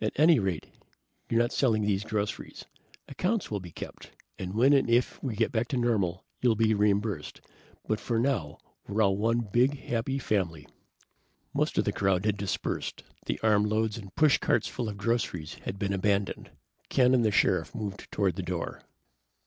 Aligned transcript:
At 0.00 0.12
any 0.18 0.38
rate, 0.38 0.64
you're 1.28 1.42
not 1.42 1.52
selling 1.52 1.82
these 1.82 2.02
groceries. 2.02 2.64
Accounts 3.06 3.50
will 3.50 3.60
be 3.60 3.70
kept, 3.70 4.12
and 4.38 4.54
when 4.54 4.72
and 4.72 4.88
if 4.88 5.22
we 5.22 5.36
get 5.36 5.52
back 5.52 5.68
to 5.68 5.76
normal 5.76 6.24
you'll 6.40 6.54
be 6.54 6.72
reimbursed, 6.72 7.42
but 7.86 8.00
for 8.00 8.18
now 8.18 8.56
we're 8.86 9.02
all 9.02 9.14
one, 9.18 9.40
big, 9.40 9.76
happy 9.80 10.18
family!" 10.18 10.66
Most 11.52 11.76
of 11.76 11.84
the 11.84 11.92
crowd 11.92 12.24
had 12.24 12.38
dispersed. 12.38 13.02
The 13.26 13.38
armloads 13.42 13.98
and 13.98 14.14
pushcarts 14.14 14.68
full 14.68 14.88
of 14.88 14.96
groceries 14.96 15.56
had 15.66 15.78
been 15.78 15.92
abandoned. 15.92 16.48
Ken 16.88 17.12
and 17.12 17.22
the 17.22 17.30
Sheriff 17.30 17.74
moved 17.74 18.10
toward 18.10 18.36
the 18.36 18.42
door. 18.42 18.80